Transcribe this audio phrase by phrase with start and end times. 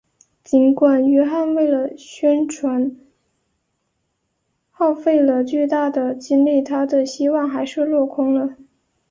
[0.43, 2.95] 尽管约翰为了宣传
[4.71, 8.57] 耗费了巨大的精力他的希望还是落空了。